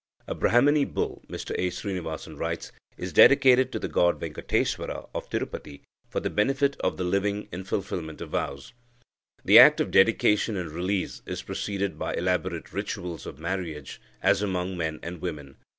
[0.25, 1.69] "A Brahmini bull," Mr A.
[1.69, 7.03] Srinivasan writes, "is dedicated to the god Venkateswara of Tirupati, for the benefit of the
[7.03, 8.73] living in fulfilment of vows.
[9.45, 14.75] The act of dedication and release is preceded by elaborate rituals of marriage, as among
[14.75, 15.57] men and women.